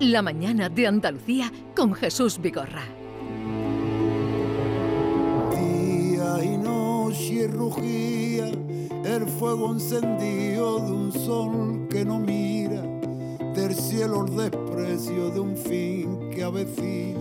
[0.00, 2.84] La mañana de Andalucía con Jesús Vigorra.
[5.50, 8.46] Día y noche rugía
[9.04, 12.80] el fuego encendido de un sol que no mira,
[13.56, 17.18] del cielo el desprecio de un fin que avecina,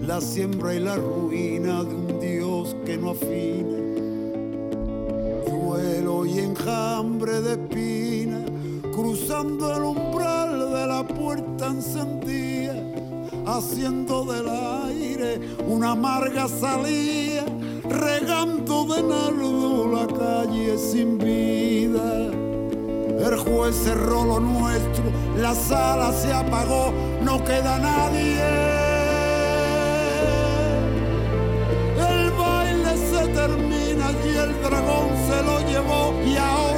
[0.00, 3.76] la siembra y la ruina de un Dios que no afina,
[5.46, 8.42] duelo y enjambre de espina,
[8.94, 10.41] cruzando el umbral
[11.04, 12.74] puerta encendida,
[13.46, 17.44] haciendo del aire una amarga salida,
[17.88, 22.30] regando de nardo la calle sin vida.
[23.26, 25.04] El juez cerró lo nuestro,
[25.36, 26.92] la sala se apagó,
[27.22, 28.40] no queda nadie.
[32.10, 36.71] El baile se termina y el dragón se lo llevó y ahora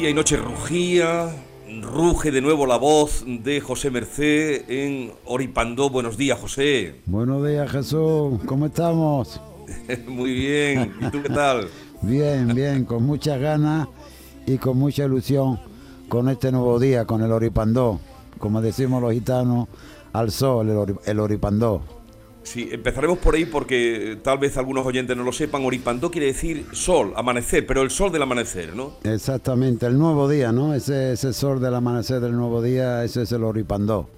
[0.00, 1.28] Día y noche rugía,
[1.82, 5.90] ruge de nuevo la voz de José Mercé en Oripandó.
[5.90, 6.94] Buenos días, José.
[7.04, 8.40] Buenos días, Jesús.
[8.46, 9.38] ¿Cómo estamos?
[10.08, 10.94] Muy bien.
[11.02, 11.68] ¿Y tú qué tal?
[12.00, 13.88] Bien, bien, con muchas ganas
[14.46, 15.60] y con mucha ilusión
[16.08, 18.00] con este nuevo día, con el Oripandó.
[18.38, 19.68] Como decimos los gitanos,
[20.14, 21.82] al sol, el, ori- el Oripandó.
[22.42, 25.64] Sí, empezaremos por ahí porque tal vez algunos oyentes no lo sepan.
[25.64, 28.94] Oripandó quiere decir sol, amanecer, pero el sol del amanecer, ¿no?
[29.04, 30.74] Exactamente, el nuevo día, ¿no?
[30.74, 34.08] Ese, ese sol del amanecer del nuevo día, ese es el Oripandó.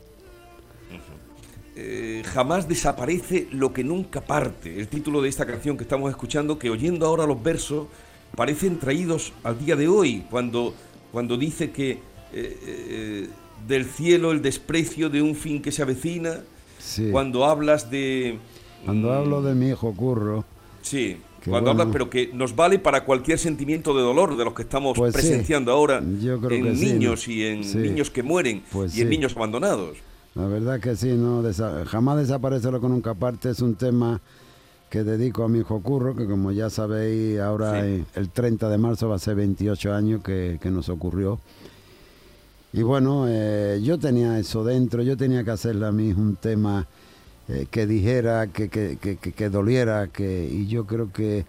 [1.74, 4.78] Eh, jamás desaparece lo que nunca parte.
[4.78, 7.88] El título de esta canción que estamos escuchando, que oyendo ahora los versos,
[8.36, 10.74] parecen traídos al día de hoy, cuando,
[11.10, 11.98] cuando dice que eh,
[12.34, 13.28] eh,
[13.66, 16.40] del cielo el desprecio de un fin que se avecina,
[16.82, 17.08] Sí.
[17.10, 18.38] cuando hablas de...
[18.84, 20.44] Cuando mm, hablo de mi hijo Curro,
[20.82, 21.82] Sí, Qué cuando bueno.
[21.82, 25.14] hablas, pero que nos vale para cualquier sentimiento de dolor de los que estamos Pues
[25.14, 27.78] sí, presenciando ahora en sí, niños y en Sí.
[27.78, 29.96] niños que mueren Pues y en niños abandonados.
[30.34, 33.50] La verdad que sí, no Desa- jamás desaparece lo que nunca parte.
[33.50, 34.20] Es un tema
[34.90, 39.08] que dedico a mi hijo Curro, que como ya sabéis, ahora el 30 de marzo
[39.08, 41.38] va a ser 28 años que, que nos ocurrió.
[42.72, 46.86] Y bueno, eh, yo tenía eso dentro, yo tenía que hacerle a mí un tema
[47.48, 51.44] eh, que dijera, que, que, que, que- doliera, que, y yo creo que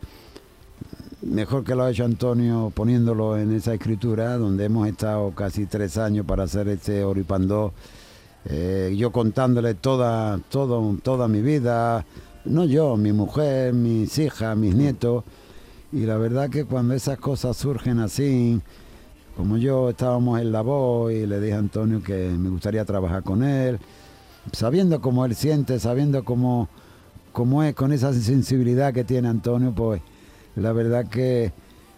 [1.21, 5.97] mejor que lo ha hecho Antonio poniéndolo en esa escritura, donde hemos estado casi tres
[5.97, 7.71] años para hacer este Oripandó,
[8.45, 12.05] eh, yo contándole toda, todo, toda mi vida,
[12.43, 15.23] no yo, mi mujer, mis hijas, mis nietos,
[15.93, 18.59] y la verdad que cuando esas cosas surgen así,
[19.37, 23.23] como yo estábamos en la voz y le dije a Antonio que me gustaría trabajar
[23.23, 23.79] con él,
[24.51, 26.69] sabiendo cómo él siente, sabiendo cómo,
[27.31, 30.01] cómo es, con esa sensibilidad que tiene Antonio, pues
[30.55, 31.51] la verdad que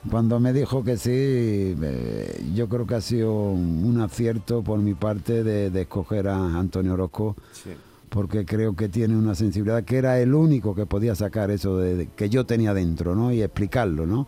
[0.09, 4.93] cuando me dijo que sí, eh, yo creo que ha sido un, acierto por mi
[4.93, 7.71] parte de, de escoger a Antonio Orozco, Sí.
[8.09, 11.95] porque creo que tiene una sensibilidad que era el único que podía sacar eso de,
[11.95, 13.33] de- que yo tenía dentro, ¿no?
[13.33, 14.27] Y explicarlo, ¿no?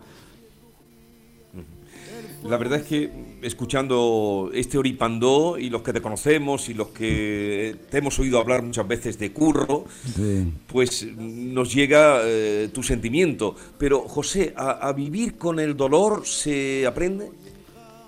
[2.43, 3.11] La verdad es que
[3.41, 8.63] escuchando este Oripandó y los que te conocemos y los que te hemos oído hablar
[8.63, 10.53] muchas veces de Curro, Sí.
[10.71, 13.55] pues nos llega eh, tu sentimiento.
[13.77, 17.31] Pero José, ¿a, a vivir con el dolor se aprende?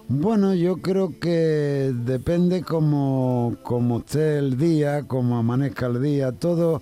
[0.07, 6.79] Bueno, yo creo que depende como, como esté el día, como amanezca el día, todo.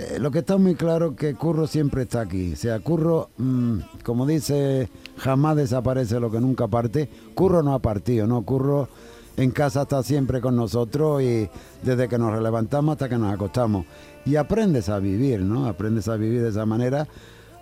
[0.00, 2.54] Eh, lo que está muy claro que Curro siempre está aquí.
[2.54, 4.88] O sea, Curro, mm, como dice,
[5.18, 7.10] jamás desaparece lo que nunca parte.
[7.34, 8.40] Curro no ha partido, ¿no?
[8.42, 8.88] Curro
[9.36, 11.50] en casa está siempre con nosotros y
[11.82, 13.84] desde que nos levantamos hasta que nos acostamos.
[14.24, 15.66] Y aprendes a vivir, ¿no?
[15.66, 17.06] Aprendes a vivir de esa manera.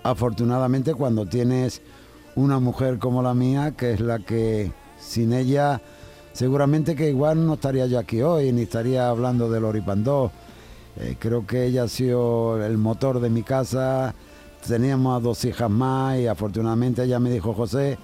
[0.04, 1.82] Afortunadamente cuando tienes
[2.36, 5.82] una mujer como la mía, que es la que sin ella
[6.32, 10.30] seguramente que igual no estaría yo aquí hoy, ni estaría hablando del Oripandó.
[11.00, 14.14] Eh, creo que ella ha sido el motor de mi casa.
[14.66, 17.98] Teníamos a dos hijas más y afortunadamente ella me dijo, José,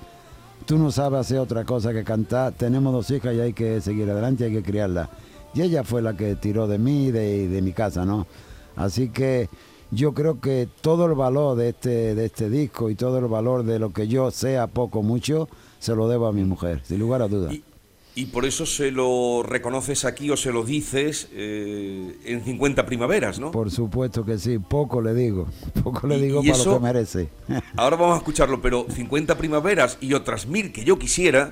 [0.65, 4.09] tú no sabes hacer otra cosa que cantar, tenemos dos hijas y hay que seguir
[4.09, 5.09] adelante, hay que criarlas.
[5.53, 8.27] Y ella fue la que tiró de mí y de, de mi casa, ¿no?
[8.77, 9.49] Así que
[9.91, 13.65] yo creo que todo el valor de este, de este disco y todo el valor
[13.65, 15.49] de lo que yo sea poco mucho,
[15.79, 17.53] se lo debo a mi mujer, sin lugar a dudas.
[17.53, 17.65] Y,
[18.17, 23.41] Y por eso se lo reconoces aquí o se lo dices eh, en 50 primaveras,
[23.41, 23.51] ¿no?
[23.51, 25.49] Por supuesto que sí, poco le digo,
[25.83, 27.29] poco le digo para lo que merece.
[27.77, 31.51] Ahora vamos a escucharlo, pero 50 primaveras y otras mil que yo quisiera,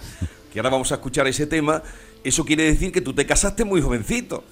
[0.53, 1.83] que ahora vamos a escuchar ese tema,
[2.23, 4.45] eso quiere decir que tú te casaste muy jovencito.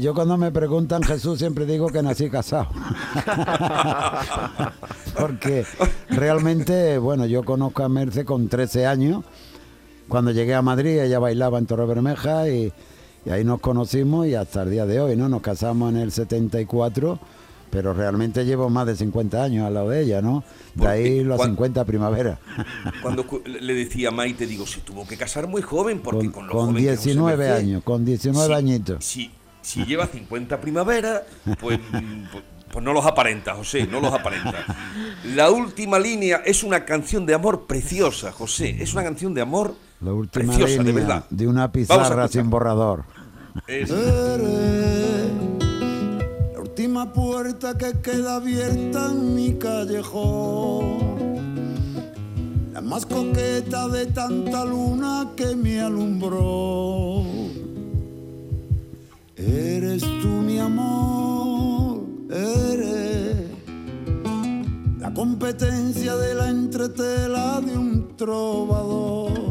[0.00, 2.68] Yo cuando me preguntan Jesús siempre digo que nací casado.
[5.18, 5.64] Porque
[6.10, 9.24] realmente, bueno, yo conozco a Merce con 13 años.
[10.12, 12.70] Cuando llegué a Madrid ella bailaba en Torre Bermeja y,
[13.30, 15.26] ahí nos conocimos y hasta el día de hoy, ¿no?
[15.26, 17.18] Nos casamos en el 74
[17.70, 20.44] pero realmente llevo más de 50 años al lado de ella, ¿no?
[20.74, 22.38] De ahí los 50 primavera.
[23.00, 26.66] Cuando le decía a Maite, digo, se tuvo que casar muy joven, porque con, con,
[26.66, 29.02] con 19 años, con 19 añitos.
[29.02, 29.30] Sí,
[29.62, 31.22] si lleva 50 primaveras,
[31.58, 32.04] pues, pues,
[32.70, 34.66] pues, no los aparenta, José, no los aparenta.
[35.34, 39.74] La última línea es una canción de amor preciosa, José, es una canción de amor
[40.04, 41.24] La última preciosa, de verdad.
[41.30, 43.04] De una pizarra sin borrador.
[46.54, 51.12] la última puerta que queda abierta en mi callejón.
[52.72, 57.22] La más coqueta de tanta luna que me alumbró
[59.36, 62.00] Eres tú mi amor,
[62.30, 63.50] eres
[64.98, 69.41] la competencia de la entretela de un trovador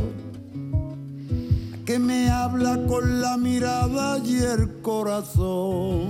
[1.91, 6.07] que me habla con la mirada y el corazón.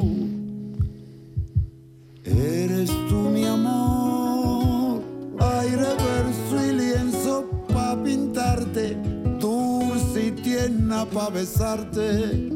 [2.23, 5.01] Eres tú mi amor,
[5.39, 8.95] aire, verso y lienzo pa' pintarte,
[9.39, 12.51] dulce y tierna pa' besarte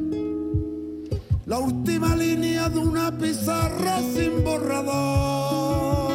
[1.47, 6.13] la última línea de una pizarra sin borrador,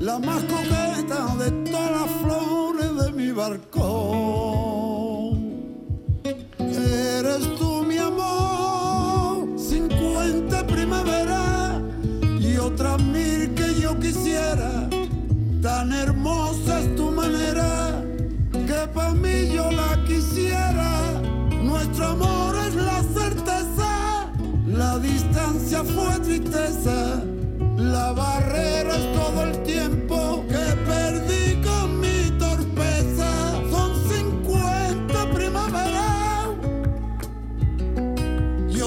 [0.00, 4.51] la más coqueta de todas las flores de mi balcón.
[7.24, 11.80] Eres tú mi amor, 50 primavera
[12.40, 14.88] y otras mil que yo quisiera,
[15.62, 18.02] tan hermosa es tu manera
[18.50, 21.22] que para mí yo la quisiera,
[21.62, 23.02] nuestro amor es la
[24.66, 27.22] la distancia fue tristeza,
[27.76, 31.41] la barrera es todo el tiempo que perdí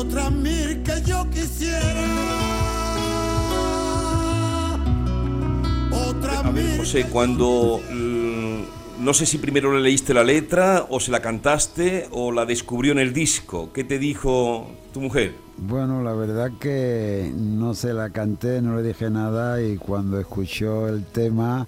[0.06, 2.06] y otras mil que yo quisiera.
[5.92, 6.78] Otra mil.
[6.78, 7.82] José, cuando
[9.00, 12.92] no sé si primero le leíste la letra o se la cantaste o la descubrió
[12.92, 13.72] en el disco.
[13.74, 15.34] ¿Qué te dijo tu mujer?
[15.58, 20.88] Bueno, la verdad que no se la canté, no le dije nada y cuando escuchó
[20.88, 21.68] el tema,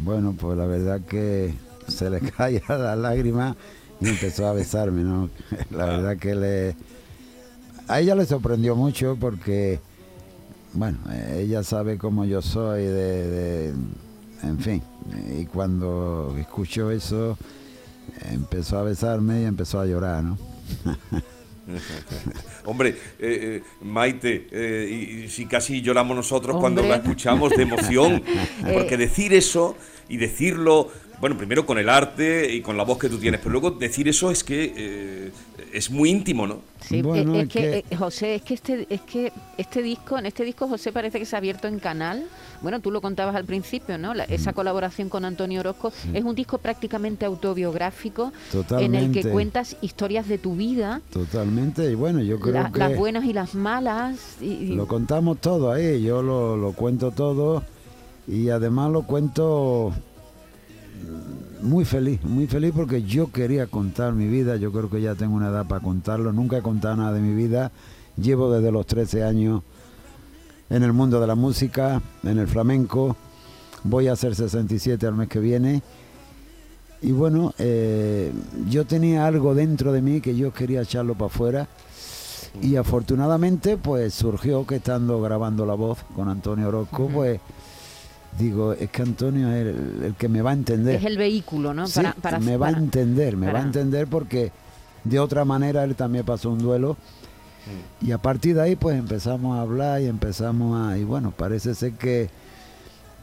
[0.00, 1.54] bueno, pues la verdad que
[1.88, 3.56] se le caía la lágrima
[4.00, 5.30] y empezó a besarme, ¿no?
[5.70, 6.76] La verdad que le...
[7.92, 9.78] A ella le sorprendió mucho porque,
[10.72, 10.96] bueno,
[11.36, 13.74] ella sabe cómo yo soy de
[14.42, 14.82] en fin,
[15.38, 17.36] y cuando escuchó eso,
[18.30, 20.38] empezó a besarme y empezó a llorar, ¿no?
[22.64, 28.22] Hombre, eh, eh, Maite, eh, y, si casi lloramos nosotros cuando la escuchamos de emoción,
[28.72, 29.76] porque decir eso
[30.12, 33.50] y decirlo, bueno, primero con el arte y con la voz que tú tienes, pero
[33.50, 35.32] luego decir eso es que
[35.72, 36.60] es muy íntimo, ¿no?
[36.80, 40.92] Sí, es, que, José, es que este, es que este disco, en este disco José
[40.92, 42.26] parece que se ha abierto en canal
[42.62, 44.12] bueno, tú lo contabas al principio, ¿no?
[44.12, 44.54] esa mm.
[44.54, 48.32] colaboración con Antonio Orozco es un disco prácticamente autobiográfico
[48.78, 51.00] en el que cuentas historias de tu vida.
[51.12, 52.78] Totalmente, y bueno, yo creo que...
[52.78, 54.36] Las buenas y las malas.
[54.40, 57.64] Y, Lo contamos todo ahí, yo lo, lo cuento todo
[58.26, 59.92] y además lo cuento
[61.62, 65.34] muy feliz, muy feliz porque yo quería contar mi vida, yo creo que ya tengo
[65.34, 67.72] una edad para contarlo, nunca he contado nada de mi vida,
[68.16, 69.62] llevo desde los 13 años
[70.72, 73.14] en el mundo de la música, en el flamenco.
[73.84, 75.82] Voy a hacer 67 al mes que viene.
[77.02, 78.32] Y bueno, eh,
[78.70, 81.68] yo tenía algo dentro de mí que yo quería echarlo para afuera.
[82.62, 87.40] Y afortunadamente, pues surgió que estando grabando la voz con Antonio Orozco, pues
[88.38, 90.96] digo, es que Antonio es el, que me va a entender.
[90.96, 91.84] Es el vehículo, ¿no?
[92.20, 94.52] para, me va a entender, me va a entender porque
[95.04, 96.96] de otra manera él también pasó un duelo
[98.00, 100.98] y a partir de ahí pues empezamos a hablar y empezamos a...
[100.98, 102.28] Y bueno, parece ser que,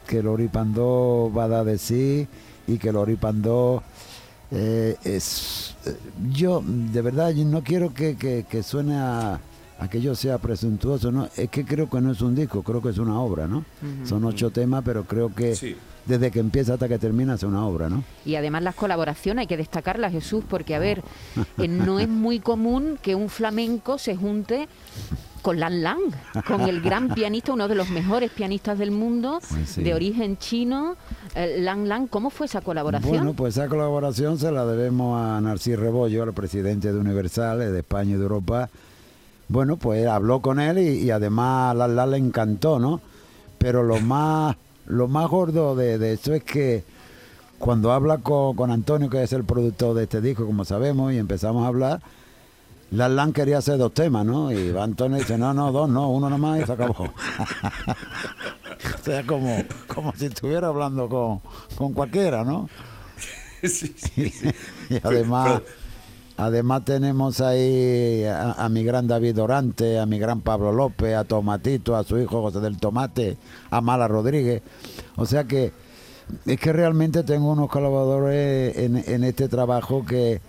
[0.06, 2.26] que Lori Pandó va a dar de sí
[2.66, 3.82] y que Lori Pandó
[4.50, 5.76] eh, es...
[5.84, 5.96] Eh,
[6.32, 9.40] yo de verdad no quiero que, que, suene a,
[9.88, 12.90] que yo sea presuntuoso, no, es que creo que no es un disco, creo que
[12.90, 13.64] es una obra, ¿no?
[14.04, 17.88] Son ocho temas, pero creo que desde que empieza hasta que termina es una obra,
[17.88, 18.02] ¿no?
[18.24, 21.02] Y además las colaboraciones hay que destacarlas, Jesús, porque a ver,
[21.58, 24.68] eh, no es muy común que un flamenco se junte
[25.42, 26.00] con Lan Lang,
[26.46, 29.82] con el gran pianista, uno de los mejores pianistas del mundo, Pues sí.
[29.82, 30.96] de origen chino,
[31.34, 32.08] eh, Lan Lang.
[32.08, 33.10] ¿Cómo fue esa colaboración?
[33.10, 37.70] Bueno, pues esa colaboración se la debemos a Narcís Rebollo, al presidente de Universal, eh,
[37.70, 38.68] de España y de Europa.
[39.50, 43.00] Bueno, pues habló con él y, y además a Lala le encantó, ¿no?
[43.58, 46.84] Pero lo más, lo más gordo de, de eso es que
[47.58, 51.18] cuando habla con, con Antonio, que es el productor de este disco, como sabemos, y
[51.18, 52.00] empezamos a hablar,
[52.92, 54.52] Lan quería hacer dos temas, ¿no?
[54.52, 56.94] Y va Antonio y dice, no, no, dos, no, uno nomás y se acabó.
[58.94, 61.40] o sea, como, como si estuviera hablando con,
[61.76, 62.68] con cualquiera, ¿no?
[63.64, 64.50] Sí, sí, sí.
[64.90, 65.79] y además, Pero-
[66.40, 71.24] además tenemos ahí a, a mi gran David Dorante, a mi gran Pablo López, a
[71.24, 73.36] Tomatito, a su hijo José del Tomate,
[73.70, 74.62] a Mala Rodríguez.
[75.16, 75.72] O sea que
[76.46, 80.40] es que realmente tengo unos colaboradores en, en este trabajo que,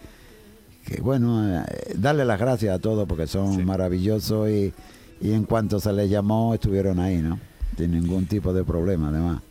[0.86, 3.64] que, bueno, eh, darle las gracias a todos porque son Sí.
[3.64, 4.74] maravillosos y,
[5.22, 7.40] y en cuanto se les llamó estuvieron ahí, ¿no?
[7.78, 9.42] Sin ningún tipo de problema, además.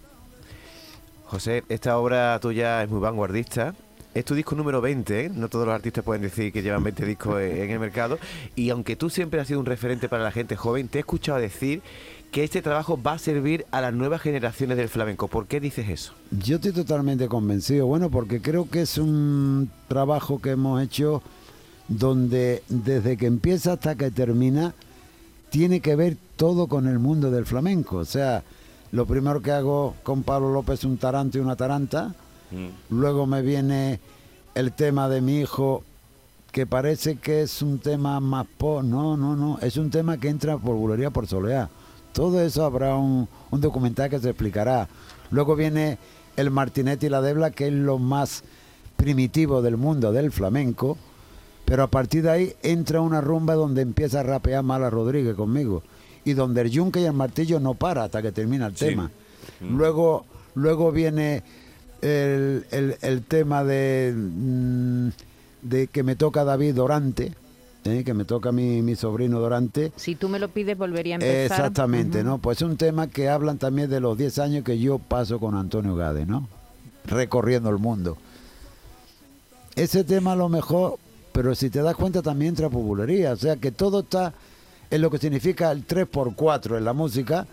[1.26, 3.74] José, esta obra tuya es muy vanguardista.
[4.12, 5.30] Es tu disco número 20, ¿eh?
[5.32, 8.18] no todos los artistas pueden decir que llevan 20 discos en el mercado.
[8.56, 11.38] Y aunque tú siempre has sido un referente para la gente joven, te he escuchado
[11.38, 11.80] decir
[12.32, 15.28] que este trabajo va a servir a las nuevas generaciones del flamenco.
[15.28, 16.14] ¿Por qué dices eso?
[16.30, 21.22] Yo estoy totalmente convencido, bueno, porque creo que es un trabajo que hemos hecho
[21.86, 24.74] donde desde que empieza hasta que termina
[25.50, 27.98] tiene que ver todo con el mundo del flamenco.
[27.98, 28.42] O sea,
[28.90, 32.14] lo primero que hago con Pablo López un tarante y una taranta.
[32.50, 32.68] Mm.
[32.98, 34.00] Luego me viene
[34.54, 35.82] el tema de mi hijo,
[36.52, 38.82] que parece que es un tema más po.
[38.82, 39.58] No, no, no.
[39.60, 41.68] Es un tema que entra por bulería por soleá.
[42.12, 44.88] Todo eso habrá un, un documental que se explicará.
[45.30, 45.98] Luego viene
[46.36, 48.42] el Martinetti y la Debla, que es lo más
[48.96, 50.98] primitivo del mundo del flamenco.
[51.64, 55.84] Pero a partir de ahí entra una rumba donde empieza a rapear Mala Rodríguez conmigo.
[56.24, 58.86] Y donde el yunque y el martillo no para hasta que termina el Sí.
[58.86, 59.10] tema.
[59.60, 61.42] Luego, luego viene
[62.02, 65.08] el, el- el tema de, mm,
[65.62, 67.32] de que me toca David Dorante,
[67.84, 68.02] ¿eh?
[68.04, 69.92] que me toca mi, mi sobrino Dorante.
[69.96, 71.42] Si tú me lo pides, volvería a empezar.
[71.58, 72.24] Exactamente.
[72.24, 72.38] ¿no?
[72.38, 75.54] Pues es un tema que hablan también de los 10 años que yo paso con
[75.54, 76.48] Antonio Gade, ¿no?
[77.06, 78.16] Recorriendo el mundo.
[79.76, 80.96] Ese tema a lo mejor,
[81.32, 84.34] pero si te das cuenta también entra populería, o sea que todo está
[84.90, 87.46] en lo que significa el 3x4 en la música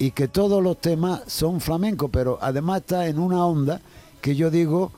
[0.00, 3.80] y que todos los temas son flamencos, pero además está en una onda
[4.20, 4.90] que yo digo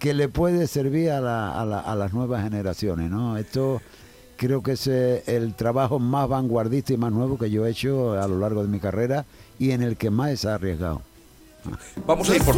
[0.00, 3.36] que le puede servir a, la- a la- a las nuevas generaciones, ¿no?
[3.36, 3.80] Esto
[4.36, 8.26] creo que es el trabajo más vanguardista y más nuevo que yo he hecho a
[8.26, 9.24] lo largo de mi carrera
[9.60, 11.02] y en el que más ha arriesgado.
[12.06, 12.56] Vamos a ir por...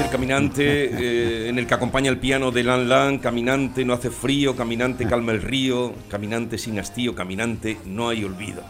[0.00, 3.18] es el caminante eh, en el que acompaña el piano de Lan Lan.
[3.18, 4.56] Caminante, no hace frío.
[4.56, 5.92] Caminante, calma el río.
[6.08, 7.14] Caminante, sin hastío.
[7.14, 8.62] Caminante, no hay olvido.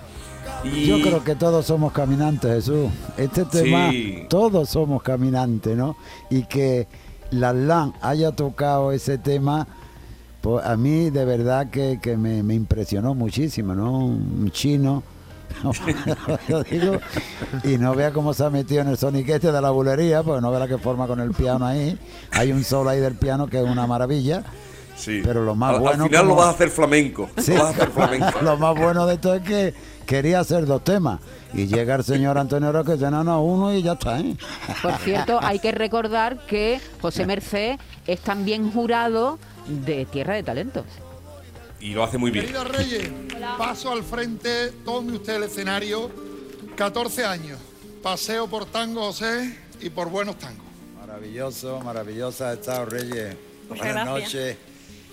[0.65, 2.91] Y Yo creo que todos somos caminantes, Jesús.
[3.17, 4.25] Este tema, Sí.
[4.29, 5.97] todos somos caminantes, ¿no?
[6.29, 6.87] Y que
[7.31, 9.67] la LAN haya tocado ese tema,
[10.41, 13.99] pues a mí de verdad que, que me, me impresionó muchísimo, ¿no?
[14.07, 15.03] Un chino.
[16.49, 16.99] Lo digo,
[17.64, 20.50] y no vea cómo se ha metido en el soniquete de la bulería, porque no
[20.50, 21.99] vea la que forma con el piano ahí.
[22.33, 24.42] Hay un solo ahí del piano que es una maravilla.
[24.97, 25.23] Sí.
[25.25, 27.30] Pero lo más al, bueno Al final como- lo vas a hacer flamenco.
[27.38, 27.52] Sí.
[27.54, 28.38] Lo vas a hacer flamenco.
[28.42, 31.21] Lo más bueno de esto es que quería hacer dos temas.
[31.54, 34.21] Y llega el señor Antonio Roque y dice, no, no, uno y ya está.
[34.21, 34.37] ¿eh?
[34.83, 40.85] Por cierto, hay que recordar que José Merced es también jurado de Tierra de Talentos.
[41.81, 42.45] Y lo hace muy bien.
[42.47, 43.09] Queridos Reyes,
[43.57, 46.11] paso al frente, tome usted el escenario.
[46.77, 47.59] 14 años,
[48.03, 50.65] paseo por tango José y por buenos tangos.
[50.99, 53.37] Maravilloso, maravillosa ha estado Reyes.
[53.69, 54.33] Muchas Buenas gracias.
[54.35, 54.57] noches.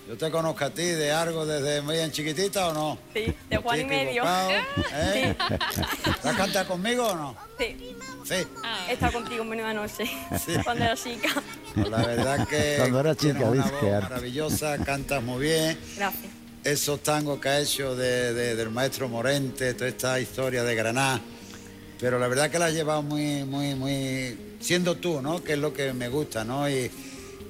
[0.08, 2.98] Yo te conozco a ti de algo desde muy en chiquitita o no?
[3.14, 4.24] Sí, de Juan y medio.
[4.24, 5.36] ¿eh?
[6.06, 7.36] ¿Vas a cantar conmigo o no?
[7.60, 8.36] Sí, Sí.
[8.90, 10.06] he estado contigo menuda noche.
[10.64, 11.30] Cuando era chica.
[11.76, 15.78] Pues la verdad que Cuando era chica, una voz maravillosa, cantas muy bien.
[15.98, 16.32] Gracias.
[16.68, 21.22] Esos tangos que ha hecho de- de- del maestro Morente, toda esta historia de Granada.
[22.00, 24.38] Pero la verdad que la has llevado muy, muy, muy...
[24.60, 25.42] Siendo tú, ¿no?
[25.44, 26.70] Que es lo que me gusta, ¿no?
[26.70, 26.92] Y,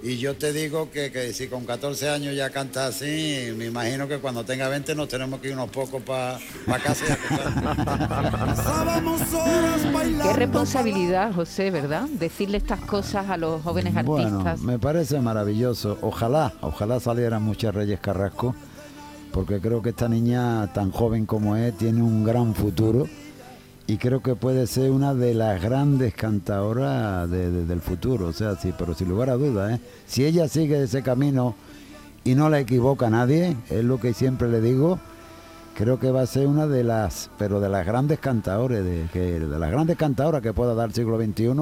[0.04, 4.08] y yo te digo que, que si con 14 años ya cantas así, me imagino
[4.08, 6.38] que cuando tenga 20 nos tenemos que ir unos pocos para
[6.84, 10.24] casa y a Pasábamos horas bailando.
[10.32, 12.04] Qué responsabilidad, José, ¿verdad?
[12.20, 14.60] Decirle estas cosas a los jóvenes Bueno, artistas.
[14.62, 15.98] me parece maravilloso.
[16.02, 18.54] Ojalá, ojalá salieran muchas Reyes Carrasco,
[19.32, 23.06] porque creo que esta niña tan joven como es tiene un gran futuro
[23.86, 28.28] y creo que puede ser una de las grandes cantadoras de- de- del futuro.
[28.28, 29.80] O sea, sí, pero sin lugar a dudas, ¿eh?
[30.06, 31.56] si ella sigue ese camino
[32.24, 35.00] y no la equivoca a nadie, es lo que siempre le digo.
[35.76, 39.40] Creo que va a ser una de las, pero de las grandes cantadores, de, que,
[39.40, 41.54] de las grandes cantadoras que pueda dar el siglo XXI,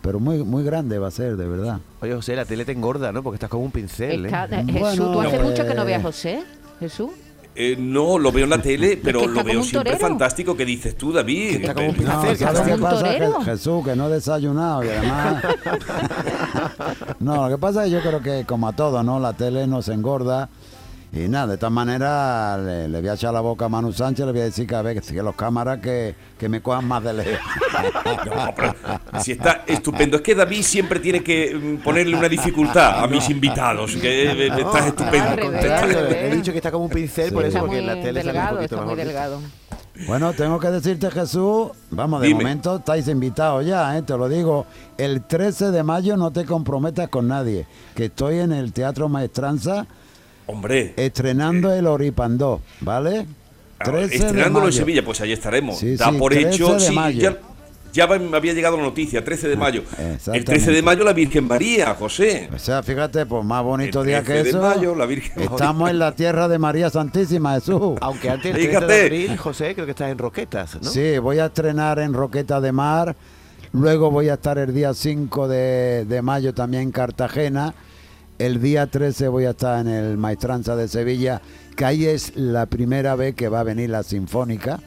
[0.00, 1.80] pero muy, muy grande va a ser, de verdad.
[2.00, 3.22] Oye, José, la tele te engorda, ¿no?
[3.24, 4.64] Porque estás como un pincel, Está- ¿eh?
[4.66, 6.42] Jesús, Bueno, ¿tú hace pues- mucho que no veas a José?
[6.82, 7.10] Jesús.
[7.54, 10.08] Eh, no, lo veo en la tele, pero lo veo siempre torero.
[10.08, 11.56] fantástico que dices tú, David.
[11.56, 12.14] está como un Eh, pincel.
[12.14, 13.44] No, Hacer, ¿sabes como qué un pasa?
[13.44, 15.44] Jesús, que no he desayunado y además...
[17.20, 19.20] no, lo que pasa es que yo creo que como a todos, ¿no?
[19.20, 20.48] La tele nos engorda
[21.14, 24.24] y nada, de esta manera le, le voy a echar la boca a Manu Sánchez,
[24.24, 27.04] le voy a decir que a ver, que los cámaras que, que me cojan más
[27.04, 27.38] de lejos.
[28.26, 28.74] No, pero
[29.22, 30.16] si está estupendo.
[30.16, 33.94] Es que David siempre tiene que mm, ponerle una dificultad a mis invitados.
[33.96, 35.36] Que eh, estás estupendo.
[35.36, 35.64] revés.
[35.64, 36.28] Estás- Claro, ¿eh?
[36.30, 38.34] he dicho que está como un pincel, por eso, porque en la tele sale un
[38.34, 39.40] delgado, poquito está muy delgado.
[40.06, 42.40] Bueno, tengo que decirte, Jesús, vamos, de Dime.
[42.42, 44.02] momento estáis invitados ya, ¿eh?
[44.02, 44.64] te lo digo.
[44.96, 49.86] El 13 de mayo no te comprometas con nadie, que estoy en el Teatro Maestranza
[50.46, 53.26] Hombre, estrenando el Oripandó, ¿vale?
[53.84, 54.72] 13 de estrenándolo en.
[54.72, 55.78] Sevilla, pues ahí estaremos.
[55.78, 56.74] Sí, da sí, por 13 hecho.
[56.74, 57.20] de sí, mayo.
[57.20, 59.82] ya, ya me había llegado la noticia, 13 de mayo.
[59.98, 60.52] El exactamente.
[60.52, 62.48] 13 de mayo la Virgen María, José.
[62.54, 64.60] O sea, fíjate, pues más bonito El día 13 que de eso.
[64.60, 67.98] mayo, la Virgen Estamos en la tierra de María Santísima, Jesús.
[68.00, 68.92] Aunque antes 30 Fíjate.
[68.92, 70.88] de abril, José, creo que estás en Roquetas, ¿no?
[70.88, 73.16] Sí, voy a estrenar en Roqueta de Mar.
[73.72, 77.74] Luego voy a estar el día 5 de, de mayo también en Cartagena.
[78.42, 81.40] El día 13 voy a estar en el Maestranza de Sevilla,
[81.76, 84.80] que ahí es la primera vez que va a venir la Sinfónica.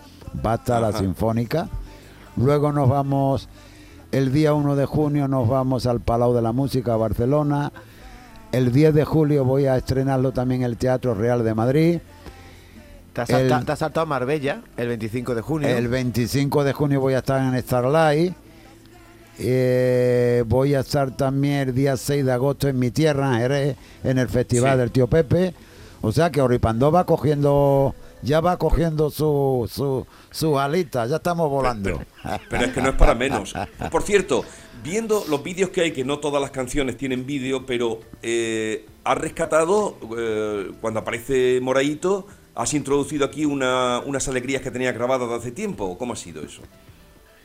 [0.46, 0.92] Va a estar la.
[0.92, 1.70] Sinfónica.
[2.36, 3.48] Luego nos vamos,
[4.12, 7.72] el día 1 de junio nos vamos al Palau de la Música, Barcelona.
[8.52, 12.00] El 10 de julio voy a estrenarlo también en el Teatro Real de Madrid.
[13.14, 15.70] Te has, El- te has saltado a Marbella el 25 de junio.
[15.70, 18.34] El 25 de junio voy a estar en Starlight.
[19.40, 23.78] Eh, voy a estar también el día 6 de agosto en mi tierra, en Jerez,
[24.04, 24.78] en el Festival Sí.
[24.80, 25.54] del Tío Pepe.
[26.02, 31.50] O sea que Oripandó va cogiendo, ya va cogiendo su, su, su alita, ya estamos
[31.50, 32.02] volando.
[32.50, 33.54] Pero es que no es para menos.
[33.92, 34.46] Por cierto,
[34.84, 39.18] viendo los vídeos que hay, que no todas las canciones tienen vídeo, pero eh, has
[39.18, 45.36] rescatado, eh, cuando aparece Moraito, has introducido aquí una- unas alegrías que tenía grabadas de
[45.36, 45.98] hace tiempo.
[45.98, 46.62] ¿Cómo ha sido eso?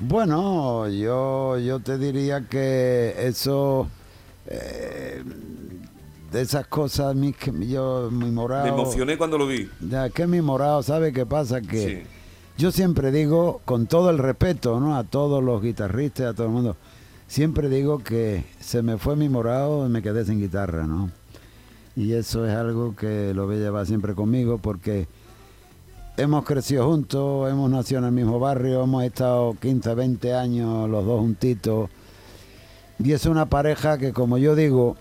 [0.00, 3.86] Bueno, yo, yo te diría que eso,
[4.46, 5.22] eh,
[6.32, 7.34] de esas cosas, mi,
[7.68, 8.64] yo, mi morado...
[8.64, 9.68] Me emocioné cuando lo vi.
[9.80, 11.60] Ya, que mi morado, ¿sabe qué pasa?
[11.60, 12.02] Que Sí.
[12.56, 14.96] yo siempre digo, con todo el respeto, ¿no?
[14.96, 16.76] A todos los guitarristas, a todo el mundo,
[17.26, 21.10] siempre digo que se me fue mi morado y me quedé sin guitarra, ¿no?
[21.94, 25.08] Y eso es algo que lo voy a llevar siempre conmigo porque
[26.16, 31.04] hemos crecido juntos, hemos nacido en el mismo barrio, hemos estado 15, 20 años los
[31.04, 31.90] dos juntitos.
[32.98, 34.96] Y es una pareja que, como yo digo,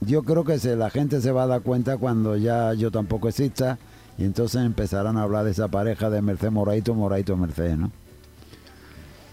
[0.00, 3.28] yo creo que se, la gente se va a dar cuenta cuando ya yo tampoco
[3.28, 3.78] exista
[4.16, 7.92] y entonces empezarán a hablar de esa pareja de Merced Moraito, Moraito Merced, ¿no?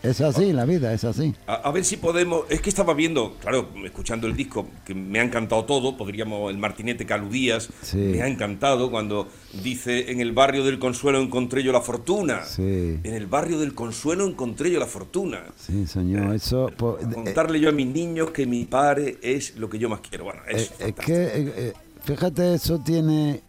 [0.06, 1.34] Es así, la vida es así.
[1.48, 2.44] A, a ver si podemos.
[2.50, 5.98] Es que estaba viendo, claro, escuchando el disco, que me ha encantado todo.
[5.98, 6.52] Podríamos.
[6.52, 7.98] El Martinete que aludías, Sí.
[7.98, 9.28] me ha encantado cuando
[9.64, 12.44] dice: En el barrio del Consuelo encontré yo la fortuna.
[12.46, 13.00] Sí.
[13.04, 15.44] En el barrio del Consuelo encontré yo la fortuna.
[15.58, 16.72] Sí, señor, eso...
[16.78, 20.02] pues, eh, Contarle yo a mis niños que mi padre es lo que yo más
[20.02, 20.26] quiero.
[20.26, 23.42] Bueno, es, Eh, es que, eh, eh, fíjate, eso tiene,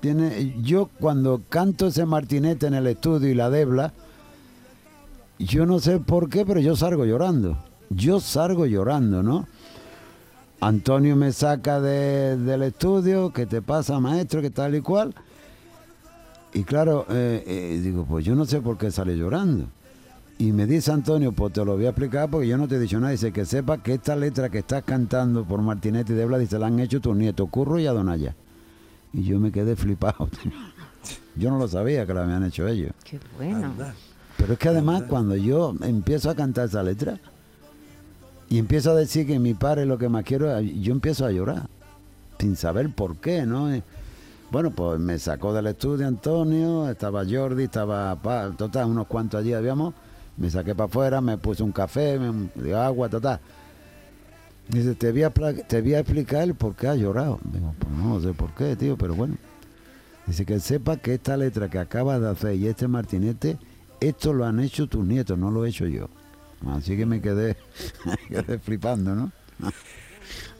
[0.00, 0.54] tiene.
[0.62, 3.92] Yo cuando canto ese martinete en el estudio y la debla,
[5.44, 7.56] yo no sé por qué, pero yo salgo llorando.
[7.90, 9.46] Yo salgo llorando, ¿no?
[10.60, 15.14] Antonio me saca de- del estudio, que te pasa, maestro, que tal y cual.
[16.52, 19.66] Y claro, eh, eh, digo, pues yo no sé por qué sale llorando.
[20.38, 22.78] Y me dice Antonio, pues te lo voy a explicar porque yo no te he
[22.78, 23.12] dicho nada.
[23.12, 26.66] Dice que sepa que esta letra que estás cantando por Martinetti de Blas, dice, la
[26.66, 28.34] han hecho tus nietos, Curro y Adonaya.
[29.12, 30.28] Y yo me quedé flipado.
[31.36, 32.92] yo no lo sabía que la habían hecho ellos.
[33.04, 33.72] Qué bueno.
[34.40, 37.18] Pero es que además cuando yo empiezo a cantar esa letra
[38.48, 41.30] y empiezo a decir que mi padre es lo que más quiero, yo empiezo a
[41.30, 41.68] llorar,
[42.38, 43.68] sin saber por qué, ¿no?
[44.50, 49.52] Bueno, pues me sacó del estudio Antonio, estaba Jordi, estaba, pa- total, unos cuantos allí
[49.52, 49.94] habíamos,
[50.38, 53.38] me saqué para afuera, me puse un café, me dio agua, total.
[54.68, 57.38] Dice, te voy, a, te voy a explicar el por qué has llorado.
[57.52, 59.36] Digo, pues no sé por qué, tío, pero bueno.
[60.26, 63.58] Dice que sepa que esta letra que acabas de hacer y este martinete,
[64.00, 66.08] esto lo han hecho tus nietos, no lo he hecho yo.
[66.68, 67.56] Así que me quedé,
[68.04, 69.32] me quedé flipando, ¿no?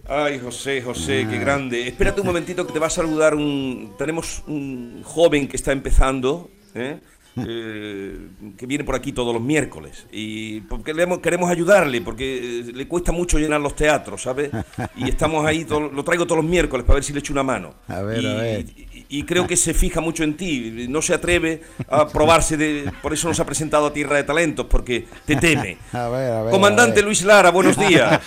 [0.09, 1.87] Ay, José, José, qué grande.
[1.87, 3.93] Espérate un momentito que te va a saludar un...
[3.97, 6.99] Tenemos un joven que está empezando, ¿eh?
[7.47, 8.19] Eh,
[8.59, 10.05] que viene por aquí todos los miércoles.
[10.11, 14.51] Y porque le queremos ayudarle, porque eh, le cuesta mucho llenar los teatros, ¿sabes?
[14.97, 17.45] Y estamos ahí, todo- lo traigo todos los miércoles para ver si le echo una
[17.45, 17.75] mano.
[17.87, 18.65] A ver, y, a ver.
[18.77, 22.91] y- y creo que se fija mucho en ti, no se atreve a probarse de...
[23.03, 25.79] Por eso nos ha presentado a Tierra de Talentos, porque te teme.
[25.93, 26.51] A ver, a ver.
[26.53, 27.05] Comandante a ver.
[27.05, 28.21] Luis Lara, buenos días.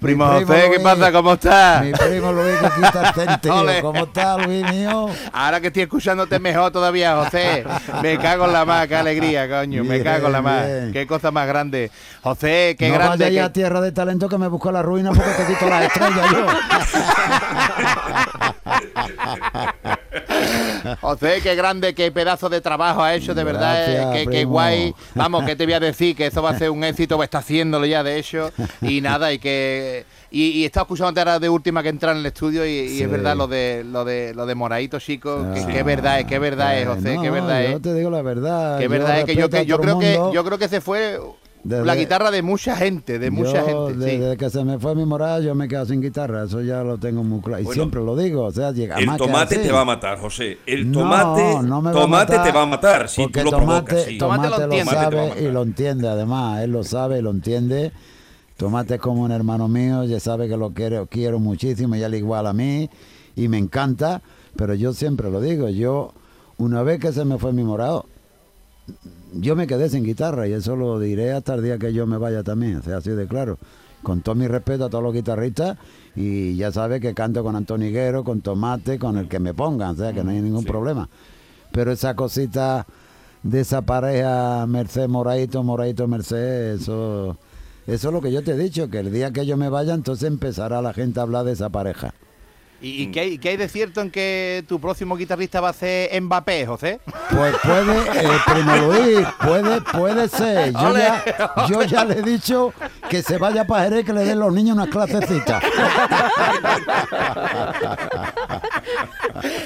[0.00, 1.12] Primo Mi José, ¿qué Luis, pasa?
[1.12, 1.84] ¿Cómo estás?
[1.84, 3.12] Mi primo Luis que quita
[3.76, 3.82] el.
[3.82, 5.08] ¿Cómo está Luis mío?
[5.32, 7.64] Ahora que estoy escuchándote mejor todavía, José.
[8.02, 9.84] Me cago en la más, qué alegría, coño.
[9.84, 10.66] me Bien, cago en la más.
[10.66, 10.92] bien.
[10.92, 11.90] Qué cosa más grande.
[12.22, 13.24] José, qué no grande.
[13.24, 15.68] vaya ya que- a tierra de talento que me busco la ruina porque te quito
[15.68, 16.46] las estrellas yo.
[21.00, 24.12] José, qué grande, qué pedazo de trabajo ha hecho, de verdad.
[24.14, 24.94] eh, qué, qué guay.
[25.14, 27.38] Vamos, que te voy a decir que eso va a ser un éxito, pues está
[27.38, 28.50] haciéndolo ya, de hecho.
[28.80, 30.04] Y nada, y que.
[30.30, 33.02] Y, y estaba escuchando ahora de última que entrar en el estudio y, y Sí.
[33.02, 35.46] es verdad lo de lo de lo de Moradito, chico.
[35.52, 35.66] que, Ah.
[35.66, 37.82] que verdad es, que verdad es, José, No, que verdad Yo es.
[37.82, 38.80] te digo la verdad.
[38.80, 41.18] Yo verdad es que yo, que yo creo que yo creo que se fue
[41.64, 44.10] Desde- la guitarra de mucha gente, de mucha Yo, gente.
[44.10, 44.16] sí.
[44.18, 46.44] Desde que se me fue mi morada, yo me quedo sin guitarra.
[46.44, 47.60] Eso ya lo tengo muy claro.
[47.60, 48.42] Y Bueno, siempre lo digo.
[48.46, 50.58] O sea, llega El tomate te va a matar, José.
[50.66, 53.40] El No, tomate, no me va a tomate matar, te va a matar si porque
[53.40, 54.02] tú lo tomate, provocas.
[54.08, 54.18] sí.
[54.18, 54.90] Tomate Tomate lo entiende.
[54.92, 56.62] Sabe y lo entiende, además.
[56.62, 57.92] Él lo sabe y lo entiende.
[58.56, 62.14] Tomate es como un hermano mío, ya sabe que lo quiero, quiero muchísimo y él
[62.16, 62.90] igual a mí.
[63.36, 64.20] Y me encanta.
[64.56, 65.68] Pero yo siempre lo digo.
[65.68, 66.12] Yo,
[66.58, 68.04] una vez que se me fue mi morado,
[69.34, 72.18] yo me quedé sin guitarra y eso lo diré hasta el día que yo me
[72.18, 73.58] vaya también, o sea, así de claro.
[74.02, 75.78] Con todo mi respeto a todos los guitarristas
[76.16, 79.90] y ya sabe que canto con Antonio Higuero, con Tomate, con el que me pongan,
[79.90, 81.08] o sea, que no hay ningún problema.
[81.70, 82.86] Pero esa cosita
[83.42, 87.36] de esa pareja Merced Moraito, Moraito Merced, eso,
[87.86, 89.94] eso es lo que yo te he dicho, que el día que yo me vaya,
[89.94, 92.12] entonces empezará la gente a hablar de esa pareja.
[92.82, 95.72] ¿Y, y qué, hay, qué hay de cierto en que tu próximo guitarrista va a
[95.72, 97.00] ser Mbappé, José?
[97.30, 100.72] Pues puede, eh, primo Luis, puede, puede ser.
[100.72, 102.74] Yo Ole, ya, yo ya le he dicho
[103.12, 105.62] que se vaya para Jerez que le den los niños unas clasecitas.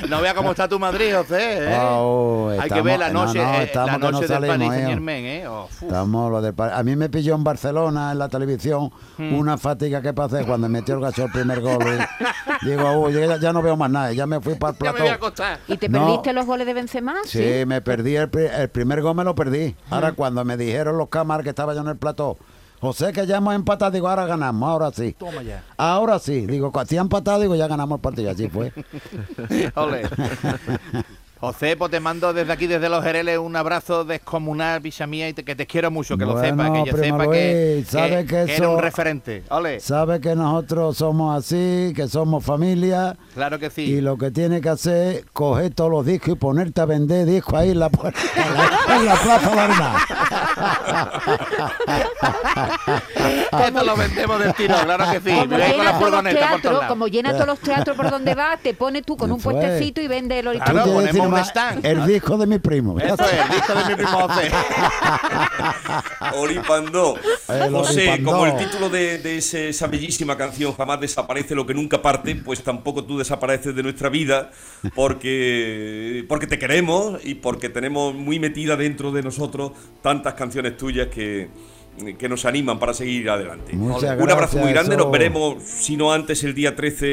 [0.09, 1.59] No vea cómo está tu Madrid, José.
[1.73, 1.79] ¿eh?
[1.81, 4.29] Oh, Hay que estamos- ver la no, noche, no, eh, estamos la no noche del
[4.29, 4.75] salimos, Paris eh.
[4.75, 5.49] Saint Germain, ¿eh?
[5.49, 5.69] Oh.
[5.81, 9.35] Estamos los del par- A mí me pilló en Barcelona, en la televisión, Hmm.
[9.35, 11.85] una fatiga que pasé cuando metió el gacho el primer gol.
[12.63, 14.93] y digo, uy, ya, ya no veo más nada, ya me fui para el Ya
[14.93, 15.27] me voy a plató.
[15.27, 15.59] acostar.
[15.69, 16.05] ¿Y te No.
[16.05, 17.15] perdiste los goles de Benzema?
[17.25, 19.77] Sí, me perdí el, el primer gol, me lo perdí.
[19.91, 22.37] Ahora, cuando me dijeron los cámaras que estaba yo en el plató,
[22.81, 25.15] José, que ya hemos empatado, digo, ahora ganamos, ahora sí.
[25.19, 25.63] Toma ya.
[25.77, 28.73] Ahora sí, digo, si han empatado, digo, ya ganamos el partido, así fue.
[29.75, 30.03] Ole.
[31.39, 35.35] José, pues te mando desde aquí, desde los Jereles, un abrazo descomunal, picha mía, y
[35.35, 38.59] te- que te quiero mucho, que lo sepa, que yo sepa que, sabe que eres
[38.59, 39.45] eso- un referente.
[39.51, 43.19] Ole, Sabe que nosotros somos así, que somos familia.
[43.35, 43.83] claro que sí.
[43.83, 47.27] Y lo que tiene que hacer es coger todos los discos y ponerte a vender
[47.27, 49.97] discos ahí en la, puerta, en la, en la Plaza Bernal.
[53.67, 55.37] Esto lo vendemos del tiro, claro que sí.
[55.37, 58.75] Como llena la todos los teatros, como llena todos los teatros por donde vas, te
[58.75, 59.53] pones tú con un Fue.
[59.55, 61.85] puestecito y vende el Claro, tienes que ponemos un stand.
[61.85, 62.99] El disco de mi primo.
[62.99, 64.51] Eso es, el disco de mi primo José.
[66.37, 67.17] Oripandó.
[67.49, 68.31] El José, Oripandó.
[68.33, 72.35] como el título de, de ese- esa bellísima canción jamás desaparece lo que nunca parte,
[72.37, 74.51] pues tampoco tú desapareces de nuestra vida
[74.95, 80.46] porque, porque te queremos y porque tenemos muy metida dentro de nosotros tantas canciones
[80.77, 81.49] tuyas que,
[82.19, 83.75] que nos animan para seguir adelante.
[83.75, 85.11] Muchas Un abrazo muy gracias, grande, nos eso.
[85.11, 87.07] veremos, si no antes, el día 13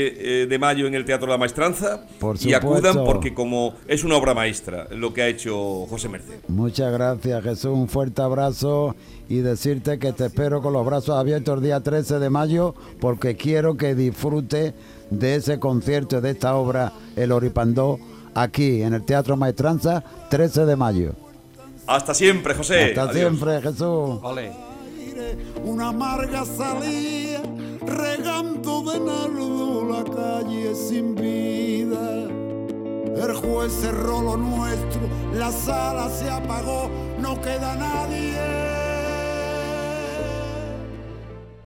[0.43, 2.05] eh, de mayo en el Teatro La Maestranza.
[2.19, 6.39] Por y acudan porque como es una obra maestra lo que ha hecho José Merced.
[6.47, 7.71] Muchas gracias, Jesús.
[7.73, 8.95] Un fuerte abrazo
[9.29, 13.35] y decirte que te espero con los brazos abiertos el día 13 de mayo porque
[13.35, 14.73] quiero que disfrute
[15.09, 17.99] de ese concierto, de esta obra, El Oripandó,
[18.33, 21.22] aquí en el Teatro Maestranza, 13 de mayo.
[21.87, 22.85] Hasta siempre, José.
[22.89, 23.15] Hasta Adiós.
[23.15, 24.19] siempre, Jesús.
[25.63, 27.41] una amarga salía
[27.85, 32.27] regando de nardo la calle sin vida.
[33.15, 35.01] El juez cerró lo nuestro,
[35.33, 38.82] la sala se apagó, no queda nadie.